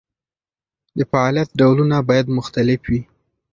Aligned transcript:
د 0.97 0.99
فعالیت 1.11 1.49
ډولونه 1.59 1.97
باید 2.09 2.35
مختلف 2.37 2.81
وي. 2.91 3.01